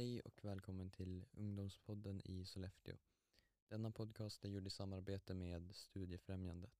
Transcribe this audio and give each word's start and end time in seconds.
Hej 0.00 0.20
och 0.20 0.44
välkommen 0.44 0.90
till 0.90 1.26
Ungdomspodden 1.32 2.20
i 2.24 2.44
Sollefteå. 2.44 2.96
Denna 3.68 3.90
podcast 3.90 4.44
är 4.44 4.48
gjord 4.48 4.66
i 4.66 4.70
samarbete 4.70 5.34
med 5.34 5.76
Studiefrämjandet. 5.76 6.72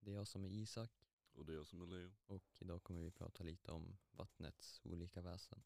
Det 0.00 0.10
är 0.10 0.14
jag 0.14 0.26
som 0.26 0.44
är 0.44 0.48
Isak 0.48 0.90
Och 1.32 1.46
det 1.46 1.52
är 1.52 1.56
jag 1.56 1.66
som 1.66 1.82
är 1.82 1.86
Leo. 1.86 2.12
och 2.26 2.56
idag 2.60 2.82
kommer 2.82 3.00
vi 3.02 3.10
prata 3.10 3.42
lite 3.42 3.72
om 3.72 3.96
vattnets 4.10 4.80
olika 4.84 5.20
väsen. 5.20 5.62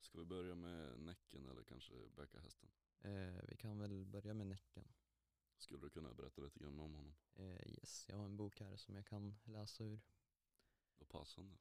Ska 0.00 0.18
vi 0.18 0.24
börja 0.24 0.54
med 0.54 1.00
Näcken 1.00 1.46
eller 1.48 1.64
kanske 1.64 1.94
Bäckahästen? 2.16 2.70
Eh, 3.00 3.42
vi 3.48 3.56
kan 3.56 3.78
väl 3.78 4.06
börja 4.06 4.34
med 4.34 4.46
Näcken. 4.46 4.88
Skulle 5.56 5.80
du 5.80 5.90
kunna 5.90 6.14
berätta 6.14 6.40
lite 6.42 6.58
grann 6.58 6.78
om 6.78 6.94
honom? 6.94 7.14
Eh, 7.34 7.70
yes, 7.70 8.06
jag 8.08 8.16
har 8.16 8.24
en 8.24 8.36
bok 8.36 8.60
här 8.60 8.76
som 8.76 8.96
jag 8.96 9.06
kan 9.06 9.38
läsa 9.44 9.84
ur. 9.84 10.00
Vad 10.98 11.08
passande. 11.08 11.56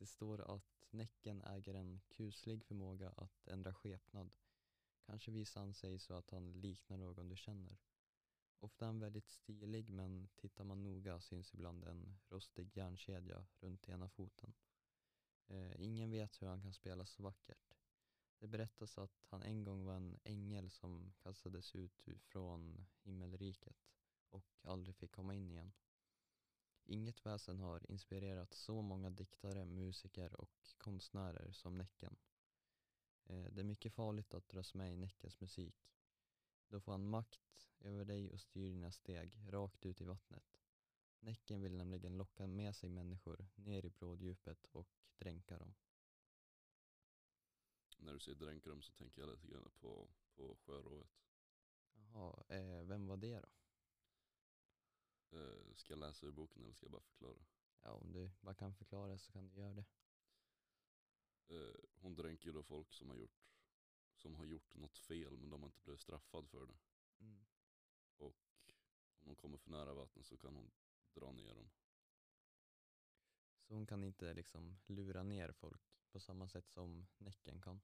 Det 0.00 0.06
står 0.06 0.54
att 0.54 0.86
Näcken 0.90 1.42
äger 1.42 1.74
en 1.74 2.00
kuslig 2.08 2.64
förmåga 2.64 3.10
att 3.10 3.48
ändra 3.48 3.74
skepnad. 3.74 4.30
Kanske 5.06 5.30
visar 5.30 5.60
han 5.60 5.74
sig 5.74 5.98
så 5.98 6.14
att 6.14 6.30
han 6.30 6.52
liknar 6.52 6.96
någon 6.96 7.28
du 7.28 7.36
känner. 7.36 7.78
Ofta 8.60 8.84
är 8.84 8.86
han 8.86 9.00
väldigt 9.00 9.28
stilig 9.28 9.90
men 9.90 10.28
tittar 10.36 10.64
man 10.64 10.82
noga 10.82 11.20
syns 11.20 11.54
ibland 11.54 11.84
en 11.84 12.18
rostig 12.28 12.76
järnkedja 12.76 13.46
runt 13.60 13.88
ena 13.88 14.08
foten. 14.08 14.52
Eh, 15.46 15.80
ingen 15.80 16.10
vet 16.10 16.42
hur 16.42 16.46
han 16.46 16.62
kan 16.62 16.72
spela 16.72 17.06
så 17.06 17.22
vackert. 17.22 17.76
Det 18.38 18.46
berättas 18.46 18.98
att 18.98 19.24
han 19.28 19.42
en 19.42 19.64
gång 19.64 19.84
var 19.84 19.94
en 19.94 20.18
ängel 20.24 20.70
som 20.70 21.12
kastades 21.18 21.74
ut 21.74 22.08
från 22.20 22.86
himmelriket 23.02 23.76
och 24.30 24.46
aldrig 24.62 24.96
fick 24.96 25.12
komma 25.12 25.34
in 25.34 25.50
igen. 25.50 25.72
Inget 26.84 27.26
väsen 27.26 27.60
har 27.60 27.90
inspirerat 27.90 28.54
så 28.54 28.82
många 28.82 29.10
diktare, 29.10 29.64
musiker 29.64 30.40
och 30.40 30.50
konstnärer 30.78 31.52
som 31.52 31.78
Näcken. 31.78 32.16
Eh, 33.24 33.44
Det 33.44 33.60
är 33.60 33.64
mycket 33.64 33.92
farligt 33.92 34.34
att 34.34 34.48
dras 34.48 34.74
med 34.74 34.92
i 34.92 34.96
Näckens 34.96 35.40
musik. 35.40 35.90
Då 36.68 36.80
får 36.80 36.92
han 36.92 37.08
makt 37.08 37.68
över 37.80 38.04
dig 38.04 38.30
och 38.30 38.40
styr 38.40 38.68
dina 38.70 38.90
steg 38.92 39.38
rakt 39.48 39.86
ut 39.86 40.00
i 40.00 40.04
vattnet. 40.04 40.44
Näcken 41.20 41.62
vill 41.62 41.76
nämligen 41.76 42.16
locka 42.16 42.46
med 42.46 42.76
sig 42.76 42.88
människor 42.90 43.48
ner 43.54 43.86
i 43.86 43.90
bråddjupet 43.90 44.66
och 44.72 44.88
dränka 45.18 45.58
dem. 45.58 45.74
När 47.98 48.12
du 48.12 48.20
säger 48.20 48.38
dränka 48.38 48.70
dem 48.70 48.82
så 48.82 48.92
tänker 48.92 49.20
jag 49.20 49.30
lite 49.30 49.46
grann 49.48 49.70
på, 49.80 50.08
på 50.36 50.56
sjörået. 50.56 51.08
Jaha, 51.94 52.44
eh, 52.48 52.82
vem 52.82 53.06
var 53.06 53.16
det 53.16 53.40
då? 53.40 53.48
Eh, 55.32 55.74
ska 55.74 55.92
jag 55.92 55.98
läsa 56.00 56.26
ur 56.26 56.30
boken 56.30 56.62
eller 56.62 56.72
ska 56.72 56.86
jag 56.86 56.92
bara 56.92 57.02
förklara? 57.02 57.44
Ja, 57.82 57.90
om 57.90 58.12
du 58.12 58.30
bara 58.40 58.54
kan 58.54 58.74
förklara 58.74 59.18
så 59.18 59.32
kan 59.32 59.48
du 59.48 59.56
göra 59.56 59.74
det. 59.74 59.84
Eh, 61.48 61.74
hon 61.94 62.14
dränker 62.14 62.52
då 62.52 62.62
folk 62.62 62.92
som 62.92 63.08
har 63.08 63.16
gjort 63.16 63.50
som 64.14 64.34
har 64.34 64.44
gjort 64.44 64.74
något 64.74 64.98
fel 64.98 65.36
men 65.36 65.50
de 65.50 65.60
har 65.60 65.68
inte 65.68 65.80
blivit 65.80 66.00
straffad 66.00 66.48
för 66.48 66.66
det. 66.66 66.78
Mm. 67.20 67.44
Och 68.16 68.36
om 69.20 69.28
de 69.28 69.36
kommer 69.36 69.58
för 69.58 69.70
nära 69.70 69.94
vattnet 69.94 70.26
så 70.26 70.36
kan 70.36 70.54
hon 70.54 70.70
dra 71.14 71.32
ner 71.32 71.54
dem. 71.54 71.70
Så 73.60 73.74
hon 73.74 73.86
kan 73.86 74.04
inte 74.04 74.34
liksom 74.34 74.78
lura 74.86 75.22
ner 75.22 75.52
folk 75.52 75.82
på 76.10 76.20
samma 76.20 76.48
sätt 76.48 76.68
som 76.68 77.06
Näcken 77.18 77.60
kan. 77.60 77.80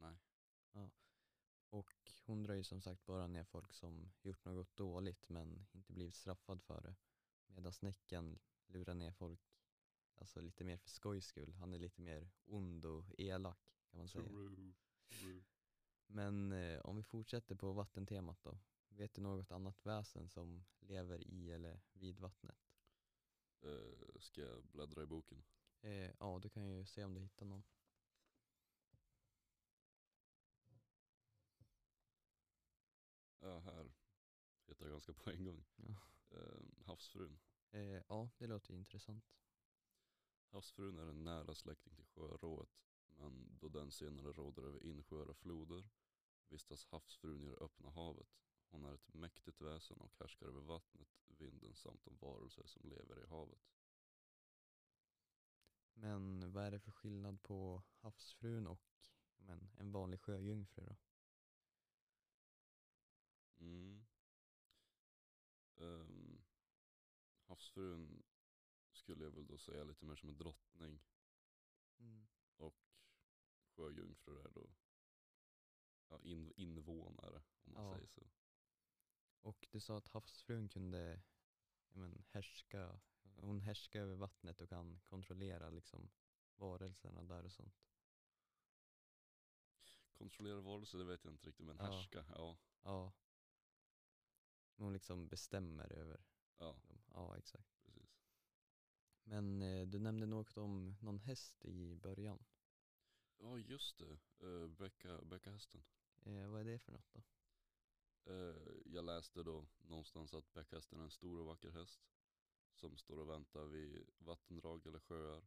Mm, 0.00 0.16
nej. 0.72 0.90
Och 1.70 2.12
hon 2.26 2.42
drar 2.42 2.54
ju 2.54 2.64
som 2.64 2.80
sagt 2.80 3.06
bara 3.06 3.26
ner 3.26 3.44
folk 3.44 3.72
som 3.72 4.12
gjort 4.22 4.44
något 4.44 4.76
dåligt 4.76 5.28
men 5.28 5.66
inte 5.72 5.92
blivit 5.92 6.14
straffad 6.14 6.62
för 6.62 6.80
det. 6.80 6.94
Medan 7.46 7.72
Näcken 7.80 8.38
lurar 8.66 8.94
ner 8.94 9.12
folk 9.12 9.40
alltså 10.14 10.40
lite 10.40 10.64
mer 10.64 10.76
för 10.76 10.88
skojs 10.88 11.26
skull. 11.26 11.54
Han 11.54 11.74
är 11.74 11.78
lite 11.78 12.00
mer 12.00 12.30
ond 12.44 12.84
och 12.84 13.04
elak 13.18 13.58
kan 13.90 13.98
man 13.98 14.08
säga. 14.08 14.28
True. 14.28 14.72
True. 15.08 15.42
Men 16.06 16.52
eh, 16.52 16.80
om 16.80 16.96
vi 16.96 17.02
fortsätter 17.02 17.54
på 17.54 17.72
vattentemat 17.72 18.42
då. 18.42 18.58
Vet 18.88 19.14
du 19.14 19.22
något 19.22 19.52
annat 19.52 19.86
väsen 19.86 20.28
som 20.28 20.64
lever 20.80 21.20
i 21.20 21.50
eller 21.50 21.80
vid 21.92 22.20
vattnet? 22.20 22.70
Eh, 23.62 24.20
ska 24.20 24.40
jag 24.40 24.62
bläddra 24.64 25.02
i 25.02 25.06
boken? 25.06 25.42
Eh, 25.80 26.10
ja, 26.18 26.38
du 26.42 26.48
kan 26.48 26.68
ju 26.68 26.86
se 26.86 27.04
om 27.04 27.14
du 27.14 27.20
hittar 27.20 27.46
någon. 27.46 27.62
Ja, 33.50 33.58
här 33.58 33.92
heter 34.66 34.84
jag 34.84 34.90
ganska 34.90 35.12
på 35.24 35.30
en 35.30 35.44
gång. 35.44 35.64
Ja. 35.76 35.94
Eh, 36.30 36.86
havsfrun. 36.86 37.38
Eh, 37.70 38.02
ja, 38.08 38.30
det 38.38 38.46
låter 38.46 38.74
intressant. 38.74 39.24
Havsfrun 40.50 40.98
är 40.98 41.06
en 41.06 41.24
nära 41.24 41.54
släkting 41.54 41.94
till 41.94 42.04
sjörået, 42.04 42.68
men 43.04 43.58
då 43.60 43.68
den 43.68 43.90
senare 43.90 44.32
råder 44.32 44.62
över 44.62 44.82
insjöar 44.82 45.26
och 45.30 45.36
floder 45.36 45.88
vistas 46.48 46.84
havsfrun 46.84 47.44
i 47.44 47.48
det 47.48 47.56
öppna 47.56 47.90
havet. 47.90 48.28
Hon 48.68 48.84
är 48.84 48.94
ett 48.94 49.14
mäktigt 49.14 49.60
väsen 49.60 50.00
och 50.00 50.14
härskar 50.18 50.46
över 50.46 50.60
vattnet, 50.60 51.08
vinden 51.26 51.74
samt 51.74 52.04
de 52.04 52.16
varelser 52.16 52.66
som 52.66 52.90
lever 52.90 53.22
i 53.24 53.26
havet. 53.26 53.72
Men 55.94 56.52
vad 56.52 56.64
är 56.64 56.70
det 56.70 56.80
för 56.80 56.90
skillnad 56.90 57.42
på 57.42 57.82
havsfrun 57.98 58.66
och 58.66 58.82
men, 59.36 59.70
en 59.78 59.92
vanlig 59.92 60.20
sjöjungfru 60.20 60.84
då? 60.84 60.96
Mm. 63.60 64.04
Ehm, 65.76 66.42
havsfrun 67.46 68.22
skulle 68.92 69.24
jag 69.24 69.30
väl 69.30 69.46
då 69.46 69.58
säga 69.58 69.84
lite 69.84 70.04
mer 70.04 70.14
som 70.16 70.28
en 70.28 70.36
drottning 70.36 71.00
Mm. 71.98 72.26
och 72.56 72.76
sjöjungfrur 73.76 74.46
är 74.46 74.50
då 74.50 74.70
ja, 76.08 76.20
in, 76.22 76.52
invånare 76.56 77.42
om 77.64 77.72
man 77.72 77.84
Ja. 77.84 77.94
säger 77.94 78.06
så. 78.06 78.30
Och 79.40 79.68
du 79.70 79.80
sa 79.80 79.96
att 79.98 80.08
havsfrun 80.08 80.68
kunde 80.68 81.22
men, 81.88 82.24
härska, 82.30 83.00
hon 83.36 83.60
härskar 83.60 84.00
över 84.00 84.14
vattnet 84.16 84.60
och 84.60 84.68
kan 84.68 85.00
kontrollera 85.00 85.70
liksom 85.70 86.10
varelserna 86.56 87.22
där 87.22 87.44
och 87.44 87.52
sånt. 87.52 87.80
Kontrollera 90.12 90.60
varelser 90.60 90.98
det 90.98 91.04
vet 91.04 91.24
jag 91.24 91.32
inte 91.34 91.46
riktigt 91.48 91.66
men 91.66 91.76
Ja. 91.76 91.82
härska, 91.84 92.24
ja. 92.28 92.56
Ja. 92.82 93.12
Hon 94.80 94.92
liksom 94.92 95.28
bestämmer 95.28 95.92
över 95.92 96.20
Ja, 96.58 96.76
dem. 96.88 97.02
Ja, 97.14 97.36
exakt. 97.38 97.84
precis. 97.84 98.18
Men 99.22 99.62
eh, 99.62 99.86
du 99.86 99.98
nämnde 99.98 100.26
något 100.26 100.56
om 100.56 100.96
någon 101.00 101.18
häst 101.18 101.64
i 101.64 101.94
början. 101.96 102.44
Ja 103.38 103.58
just 103.58 103.98
det, 103.98 104.18
uh, 104.46 104.68
Becka, 104.68 105.22
Bäckahästen. 105.22 105.82
Eh, 106.22 106.46
vad 106.46 106.60
är 106.60 106.64
det 106.64 106.78
för 106.78 106.92
något 106.92 107.12
då? 107.12 107.22
Eh, 108.32 108.56
jag 108.84 109.04
läste 109.04 109.42
då 109.42 109.66
någonstans 109.82 110.34
att 110.34 110.52
bäckhästen 110.52 111.00
är 111.00 111.04
en 111.04 111.10
stor 111.10 111.38
och 111.40 111.46
vacker 111.46 111.70
häst 111.70 112.00
som 112.74 112.96
står 112.96 113.18
och 113.18 113.28
väntar 113.28 113.64
vid 113.64 114.06
vattendrag 114.18 114.86
eller 114.86 115.00
sjöar. 115.00 115.42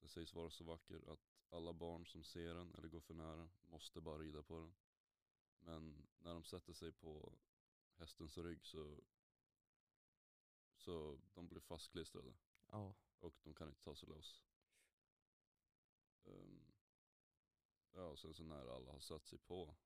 Den 0.00 0.08
sägs 0.08 0.34
vara 0.34 0.50
så 0.50 0.64
vacker 0.64 1.12
att 1.12 1.30
alla 1.48 1.72
barn 1.72 2.06
som 2.06 2.24
ser 2.24 2.54
den 2.54 2.74
eller 2.74 2.88
går 2.88 3.00
för 3.00 3.14
nära 3.14 3.48
måste 3.62 4.00
bara 4.00 4.18
rida 4.18 4.42
på 4.42 4.60
den. 4.60 4.74
Men 5.60 6.06
när 6.18 6.34
de 6.34 6.44
sätter 6.44 6.72
sig 6.72 6.92
på 6.92 7.32
hästens 8.00 8.38
rygg 8.38 8.66
så, 8.66 9.00
så 10.76 11.18
de 11.34 11.48
blir 11.48 11.60
fastklistrade 11.60 12.34
Ja. 12.70 12.94
och 13.18 13.34
de 13.42 13.54
kan 13.54 13.68
inte 13.68 13.80
ta 13.80 13.94
sig 13.94 14.08
loss. 14.08 14.42
Ehm, 16.24 16.72
ja, 17.92 18.02
och 18.04 18.18
sen 18.18 18.34
så 18.34 18.42
när 18.44 18.74
alla 18.76 18.92
har 18.92 19.00
satt 19.00 19.26
sig 19.26 19.38
på 19.38 19.76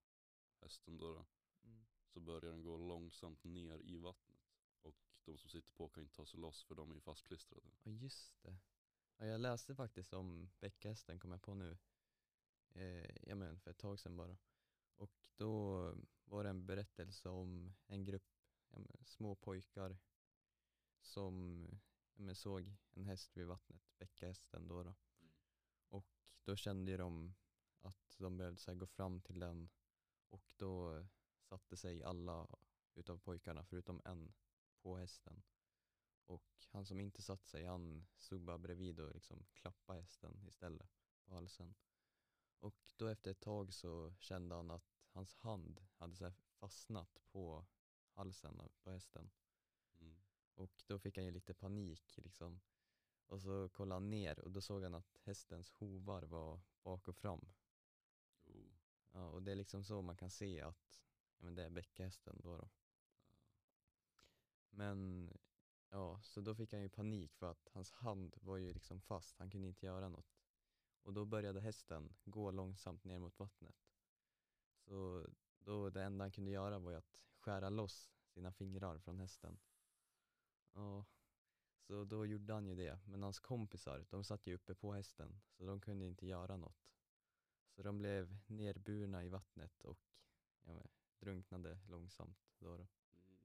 hästen 0.60 0.98
då, 0.98 1.14
då 1.14 1.24
Mm. 1.70 1.84
så 2.08 2.20
börjar 2.20 2.40
den 2.40 2.62
gå 2.62 2.76
långsamt 2.76 3.44
ner 3.44 3.78
i 3.78 3.96
vattnet. 3.98 4.40
Och 4.82 4.96
de 5.24 5.38
som 5.38 5.50
sitter 5.50 5.72
på 5.72 5.88
kan 5.88 6.02
inte 6.02 6.14
ta 6.16 6.26
sig 6.26 6.40
loss 6.40 6.64
för 6.64 6.74
de 6.74 6.90
är 6.92 7.00
fastklistrade. 7.00 7.70
Ja 7.82 7.90
just 7.92 8.42
det. 8.42 8.56
Ja, 9.16 9.26
jag 9.26 9.40
läste 9.40 9.74
faktiskt 9.74 10.12
om 10.12 10.50
bäckhästen 10.60 11.18
kom 11.18 11.30
jag 11.32 11.42
på 11.42 11.54
nu. 11.54 11.78
Eh, 12.70 13.16
ja 13.28 13.34
men 13.34 13.60
för 13.60 13.70
ett 13.70 13.78
tag 13.78 13.98
sedan 14.00 14.16
bara. 14.16 14.36
Och 14.96 15.28
då 15.36 15.78
var 16.24 16.44
det 16.44 16.50
en 16.50 16.66
berättelse 16.66 17.28
om 17.28 17.74
en 17.86 18.04
grupp 18.04 18.30
ja, 18.70 18.78
små 19.04 19.34
pojkar 19.34 19.98
som 21.00 21.66
ja, 22.14 22.34
såg 22.34 22.76
en 22.90 23.04
häst 23.04 23.36
vid 23.36 23.46
vattnet, 23.46 23.82
bäckhästen 23.98 24.68
då, 24.68 24.82
då. 24.82 24.94
Mm. 25.20 25.32
Och 25.88 26.32
då 26.44 26.56
kände 26.56 26.96
de 26.96 27.34
att 27.80 28.16
de 28.18 28.36
behövde 28.36 28.60
så 28.60 28.70
här, 28.70 28.78
gå 28.78 28.86
fram 28.86 29.20
till 29.20 29.40
den 29.40 29.68
och 30.28 30.52
då 30.56 31.06
satte 31.42 31.76
sig 31.76 32.02
alla 32.02 32.46
utav 32.94 33.18
pojkarna 33.18 33.64
förutom 33.64 34.02
en 34.04 34.32
på 34.82 34.96
hästen. 34.96 35.42
Och 36.26 36.66
han 36.70 36.86
som 36.86 37.00
inte 37.00 37.22
satt 37.22 37.44
sig, 37.44 37.64
han 37.64 38.06
stod 38.16 38.40
bara 38.40 38.58
bredvid 38.58 39.00
och 39.00 39.14
liksom 39.14 39.44
klappade 39.54 40.00
hästen 40.00 40.44
istället 40.48 40.90
på 41.24 41.34
halsen. 41.34 41.74
Och 42.60 42.74
då 42.96 43.06
efter 43.06 43.30
ett 43.30 43.40
tag 43.40 43.74
så 43.74 44.14
kände 44.18 44.54
han 44.54 44.70
att 44.70 45.02
hans 45.08 45.34
hand 45.34 45.86
hade 45.94 46.16
så 46.16 46.32
fastnat 46.54 47.20
på 47.32 47.66
halsen 48.12 48.60
av- 48.60 48.72
på 48.82 48.90
hästen. 48.90 49.30
Mm. 50.00 50.16
Och 50.54 50.82
då 50.86 50.98
fick 50.98 51.16
han 51.16 51.24
ju 51.24 51.30
lite 51.30 51.54
panik 51.54 52.16
liksom. 52.16 52.60
Och 53.26 53.40
så 53.40 53.68
kollade 53.68 53.96
han 53.96 54.10
ner 54.10 54.38
och 54.38 54.50
då 54.50 54.60
såg 54.60 54.82
han 54.82 54.94
att 54.94 55.18
hästens 55.22 55.70
hovar 55.70 56.22
var 56.22 56.60
bak 56.82 57.08
och 57.08 57.16
fram. 57.16 57.52
Oh. 58.44 58.72
Ja, 59.12 59.28
och 59.28 59.42
det 59.42 59.52
är 59.52 59.56
liksom 59.56 59.84
så 59.84 60.02
man 60.02 60.16
kan 60.16 60.30
se 60.30 60.60
att 60.60 61.02
ja, 61.36 61.44
men 61.44 61.54
det 61.54 61.64
är 61.64 61.70
bäckhästen 61.70 62.40
då, 62.42 62.56
då. 62.56 62.68
Men 64.70 65.30
ja, 65.90 66.20
så 66.22 66.40
då 66.40 66.54
fick 66.54 66.72
han 66.72 66.82
ju 66.82 66.88
panik 66.88 67.34
för 67.34 67.50
att 67.50 67.68
hans 67.72 67.92
hand 67.92 68.36
var 68.40 68.56
ju 68.56 68.72
liksom 68.72 69.00
fast, 69.00 69.38
han 69.38 69.50
kunde 69.50 69.68
inte 69.68 69.86
göra 69.86 70.08
något. 70.08 70.43
Och 71.04 71.12
då 71.12 71.24
började 71.24 71.60
hästen 71.60 72.14
gå 72.24 72.50
långsamt 72.50 73.04
ner 73.04 73.18
mot 73.18 73.38
vattnet. 73.38 73.76
Så 74.84 75.26
då 75.58 75.90
det 75.90 76.02
enda 76.02 76.24
han 76.24 76.32
kunde 76.32 76.50
göra 76.50 76.78
var 76.78 76.92
att 76.92 77.16
skära 77.36 77.68
loss 77.68 78.10
sina 78.26 78.52
fingrar 78.52 78.98
från 78.98 79.18
hästen. 79.18 79.58
Ja, 80.72 81.04
så 81.86 82.04
då 82.04 82.26
gjorde 82.26 82.52
han 82.52 82.66
ju 82.66 82.74
det. 82.74 82.98
Men 83.04 83.22
hans 83.22 83.40
kompisar, 83.40 84.06
de 84.10 84.24
satt 84.24 84.46
ju 84.46 84.54
uppe 84.54 84.74
på 84.74 84.92
hästen 84.92 85.40
så 85.50 85.64
de 85.64 85.80
kunde 85.80 86.06
inte 86.06 86.26
göra 86.26 86.56
något. 86.56 86.90
Så 87.70 87.82
de 87.82 87.98
blev 87.98 88.36
nerburna 88.46 89.24
i 89.24 89.28
vattnet 89.28 89.84
och 89.84 89.98
ja, 90.64 90.86
drunknade 91.18 91.78
långsamt. 91.88 92.38
Då 92.58 92.76
då. 92.76 92.86
Mm. 93.12 93.38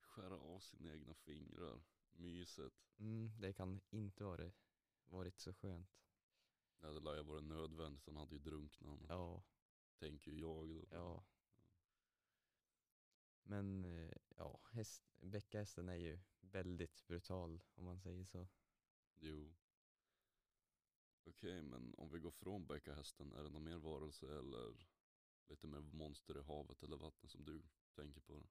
Skära 0.00 0.36
av 0.36 0.60
sina 0.60 0.92
egna 0.92 1.14
fingrar. 1.14 1.82
Mysigt. 2.12 2.76
Mm, 2.98 3.32
det 3.40 3.52
kan 3.52 3.80
inte 3.90 4.24
varit, 4.24 4.54
varit 5.12 5.38
så 5.38 5.52
skönt. 5.54 5.88
Det 6.80 6.86
hade 6.86 7.00
lär 7.00 7.16
ju 7.16 7.22
varit 7.22 7.44
nödvändigt, 7.44 8.06
han 8.06 8.16
hade 8.16 8.34
ju 8.34 8.38
drunknat. 8.38 9.00
Ja, 9.08 9.42
Tänker 9.98 10.30
ju 10.30 10.40
jag 10.40 10.68
då. 10.68 10.84
ja. 10.90 11.24
Men 13.42 13.84
eh, 13.84 14.16
ja, 14.36 14.60
häst, 14.72 15.02
bäckhästen 15.20 15.88
är 15.88 15.94
ju 15.96 16.20
väldigt 16.40 17.06
brutal 17.06 17.62
om 17.74 17.84
man 17.84 18.00
säger 18.00 18.24
så. 18.24 18.48
Jo. 19.14 19.54
Okej, 21.24 21.62
men 21.62 21.94
om 21.98 22.10
vi 22.10 22.18
går 22.18 22.30
från 22.30 22.66
bäckahästen, 22.66 23.32
är 23.32 23.42
det 23.42 23.48
någon 23.50 23.64
mer 23.64 23.76
varelse 23.78 24.38
eller 24.38 24.86
lite 25.48 25.66
mer 25.66 25.80
monster 25.80 26.38
i 26.38 26.42
havet 26.42 26.82
eller 26.82 26.96
vattnet 26.96 27.30
som 27.30 27.44
du 27.44 27.62
tänker 27.94 28.20
på? 28.20 28.46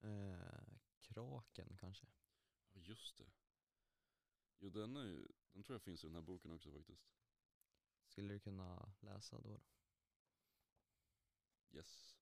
Eh, 0.00 0.78
kraken 1.00 1.76
kanske? 1.80 2.06
Ja, 2.72 2.80
just 2.80 3.18
det. 3.18 3.30
Jo, 4.58 4.70
den, 4.70 4.96
är, 4.96 5.26
den 5.52 5.62
tror 5.62 5.74
jag 5.74 5.82
finns 5.82 6.04
i 6.04 6.06
den 6.06 6.14
här 6.14 6.22
boken 6.22 6.50
också 6.50 6.70
faktiskt. 6.70 7.08
Skulle 8.06 8.34
du 8.34 8.40
kunna 8.40 8.92
läsa 9.00 9.40
då? 9.40 9.48
då? 9.48 9.60
Yes. 11.78 12.16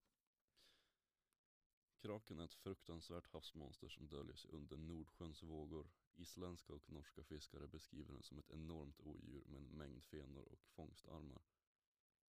Kraken 1.99 2.41
är 2.41 2.45
ett 2.45 2.55
fruktansvärt 2.55 3.27
havsmonster 3.27 3.89
som 3.89 4.09
döljer 4.09 4.37
sig 4.37 4.51
under 4.51 4.77
Nordsjöns 4.77 5.43
vågor. 5.43 5.91
Isländska 6.15 6.73
och 6.73 6.91
norska 6.91 7.25
fiskare 7.25 7.67
beskriver 7.67 8.13
den 8.13 8.23
som 8.23 8.39
ett 8.39 8.51
enormt 8.51 9.01
odjur 9.01 9.45
med 9.47 9.61
en 9.61 9.79
mängd 9.79 10.05
fenor 10.05 10.45
och 10.53 10.67
fångstarmar. 10.67 11.43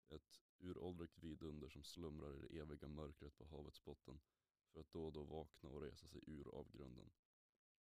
Ett 0.09 0.41
uråldrigt 0.59 1.19
vidunder 1.19 1.69
som 1.69 1.83
slumrar 1.83 2.35
i 2.35 2.39
det 2.39 2.59
eviga 2.59 2.89
mörkret 2.89 3.39
på 3.39 3.45
havets 3.45 3.85
botten 3.85 4.21
för 4.73 4.81
att 4.81 4.93
då 4.93 5.07
och 5.07 5.13
då 5.13 5.25
vakna 5.25 5.71
och 5.71 5.83
resa 5.83 6.09
sig 6.09 6.21
ur 6.27 6.49
avgrunden. 6.49 7.11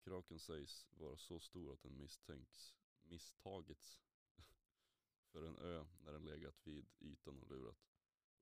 Kraken 0.06 0.40
sägs 0.40 0.88
vara 0.92 1.18
så 1.18 1.40
stor 1.40 1.74
att 1.74 1.82
den 1.82 1.98
misstänks, 1.98 2.76
misstagits 3.04 4.02
för 5.32 5.48
en 5.48 5.58
ö 5.58 5.86
när 6.00 6.12
den 6.12 6.26
legat 6.26 6.68
vid 6.68 6.86
ytan 7.00 7.40
och 7.40 7.48
lurat. 7.48 7.78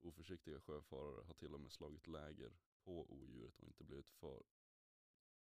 Oförsiktiga 0.00 0.60
sjöfarare 0.60 1.24
har 1.24 1.34
till 1.34 1.54
och 1.54 1.60
med 1.60 1.72
slagit 1.72 2.06
läger 2.06 2.52
på 2.82 3.12
odjuret 3.12 3.58
och 3.58 3.66
inte 3.66 3.84
blivit, 3.84 4.10
för, 4.10 4.42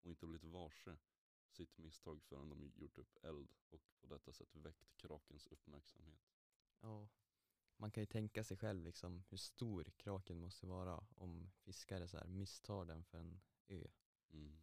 och 0.02 0.10
inte 0.10 0.26
blivit 0.26 0.44
varse 0.44 0.96
sitt 1.50 1.78
misstag 1.78 2.22
förrän 2.22 2.48
de 2.48 2.72
gjort 2.76 2.98
upp 2.98 3.24
eld 3.24 3.52
och 3.70 3.82
på 4.00 4.06
detta 4.06 4.32
sätt 4.32 4.56
väckt 4.56 4.96
krakens 4.96 5.46
uppmärksamhet. 5.46 6.20
Ja. 6.80 7.08
Man 7.76 7.90
kan 7.90 8.02
ju 8.02 8.06
tänka 8.06 8.44
sig 8.44 8.56
själv 8.56 8.84
liksom 8.84 9.22
hur 9.28 9.36
stor 9.36 9.84
kraken 9.96 10.40
måste 10.40 10.66
vara 10.66 11.06
om 11.14 11.50
fiskare 11.54 12.08
så 12.08 12.18
här 12.18 12.26
misstar 12.26 12.84
den 12.84 13.04
för 13.04 13.18
en 13.18 13.40
ö. 13.68 13.86
Mm. 14.30 14.58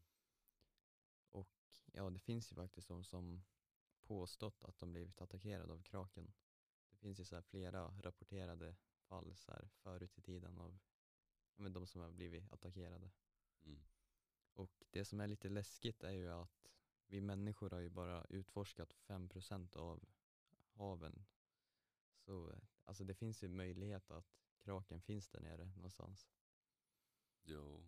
Ja, 1.91 2.09
det 2.09 2.19
finns 2.19 2.51
ju 2.51 2.55
faktiskt 2.55 2.87
de 2.87 3.03
som 3.03 3.43
påstått 4.01 4.63
att 4.63 4.79
de 4.79 4.91
blivit 4.91 5.21
attackerade 5.21 5.73
av 5.73 5.83
kraken. 5.83 6.33
Det 6.89 6.97
finns 6.97 7.19
ju 7.19 7.25
så 7.25 7.35
här 7.35 7.41
flera 7.41 7.93
rapporterade 8.01 8.75
fall 9.01 9.35
så 9.35 9.51
här 9.51 9.69
förut 9.73 10.17
i 10.17 10.21
tiden 10.21 10.57
av 10.57 10.79
ja, 11.55 11.63
men 11.63 11.73
de 11.73 11.87
som 11.87 12.01
har 12.01 12.11
blivit 12.11 12.51
attackerade. 12.53 13.11
Mm. 13.63 13.83
Och 14.53 14.83
det 14.91 15.05
som 15.05 15.19
är 15.19 15.27
lite 15.27 15.49
läskigt 15.49 16.03
är 16.03 16.11
ju 16.11 16.31
att 16.31 16.67
vi 17.07 17.21
människor 17.21 17.69
har 17.69 17.79
ju 17.79 17.89
bara 17.89 18.25
utforskat 18.29 18.93
5% 18.93 19.77
av 19.77 20.05
haven. 20.73 21.25
Så 22.17 22.55
alltså 22.85 23.03
det 23.03 23.13
finns 23.13 23.43
ju 23.43 23.47
möjlighet 23.47 24.11
att 24.11 24.41
kraken 24.59 25.01
finns 25.01 25.29
där 25.29 25.39
nere 25.39 25.65
någonstans. 25.65 26.29
Ja. 27.43 27.83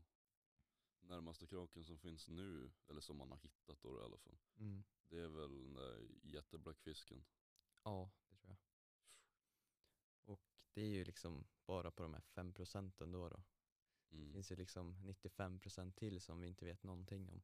Närmaste 1.03 1.47
kraken 1.47 1.83
som 1.85 1.97
finns 1.99 2.27
nu, 2.27 2.71
eller 2.87 3.01
som 3.01 3.17
man 3.17 3.31
har 3.31 3.37
hittat 3.37 3.81
då 3.81 3.99
i 3.99 4.03
alla 4.03 4.17
fall, 4.17 4.37
Mm. 4.55 4.83
det 5.09 5.17
är 5.19 5.27
väl 5.27 5.63
den 5.63 5.73
där 5.73 6.07
jätteblackfisken. 6.23 7.25
Ja, 7.83 8.11
det 8.29 8.35
tror 8.35 8.49
jag. 8.49 8.57
Och 10.25 10.41
det 10.73 10.81
är 10.81 10.87
ju 10.89 11.03
liksom 11.05 11.47
bara 11.65 11.91
på 11.91 12.03
de 12.03 12.13
här 12.13 12.21
5% 12.21 13.11
då 13.11 13.29
då. 13.29 13.43
Det 14.09 14.17
Mm. 14.17 14.31
finns 14.33 14.51
ju 14.51 14.55
liksom 14.55 14.95
95% 15.05 15.95
till 15.95 16.21
som 16.21 16.39
vi 16.39 16.47
inte 16.47 16.65
vet 16.65 16.83
någonting 16.83 17.29
om. 17.29 17.41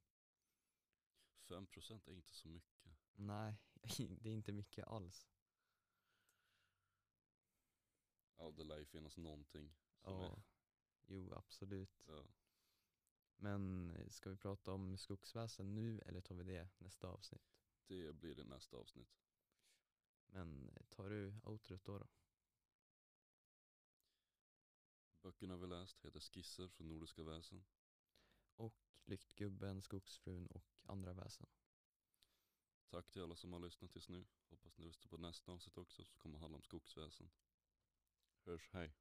5% 1.48 2.08
är 2.08 2.14
inte 2.14 2.34
så 2.34 2.48
mycket. 2.48 2.92
Nej, 3.16 3.56
det 4.22 4.30
är 4.30 4.34
inte 4.34 4.52
mycket 4.52 4.88
alls. 4.88 5.30
Ja, 8.38 8.52
det 8.52 8.64
lär 8.64 8.78
ju 8.78 8.86
finnas 8.86 9.18
någonting. 9.18 9.74
Som 9.98 10.14
Ja, 10.14 10.26
är, 10.26 10.42
jo 11.08 11.34
absolut. 11.34 12.04
ja. 12.08 12.24
Men 13.42 13.92
eh, 13.92 14.10
ska 14.10 14.30
vi 14.30 14.38
prata 14.38 14.72
om 14.72 14.98
skogsväsen 14.98 15.76
nu 15.76 16.00
eller 16.00 16.22
tar 16.22 16.36
vi 16.36 16.44
det 16.44 16.70
nästa 16.78 17.08
avsnitt? 17.08 17.56
Det 17.88 18.16
blir 18.16 18.36
det 18.36 18.44
nästa 18.44 18.78
avsnitt. 18.78 19.20
Men 20.26 20.70
eh, 20.70 20.84
tar 20.90 21.10
du 21.10 21.34
outrot 21.44 21.86
då? 21.86 22.00
då? 22.00 22.08
Böckerna 25.22 25.58
vi 25.58 25.68
läst 25.68 26.06
heter 26.06 26.20
Skisser 26.20 26.68
från 26.68 26.88
Nordiska 26.88 27.24
väsen. 27.24 27.66
Och 28.56 28.76
Lyktgubben, 29.06 29.82
Skogsfrun 29.82 30.48
och 30.48 30.66
andra 30.84 31.14
väsen. 31.14 31.48
Tack 32.90 33.12
till 33.12 33.22
alla 33.22 33.36
som 33.36 33.54
har 33.54 33.60
lyssnat 33.60 33.92
tills 33.92 34.10
nu. 34.10 34.26
Hoppas 34.50 34.78
ni 34.78 34.86
lyssnar 34.86 35.10
på 35.10 35.18
nästa 35.18 35.52
avsnitt 35.52 35.78
också 35.78 36.04
som 36.04 36.18
kommer 36.18 36.40
handla 36.40 36.56
om 36.56 36.64
skogsväsen. 36.64 37.30
Hörs, 38.46 38.70
hej. 38.72 38.94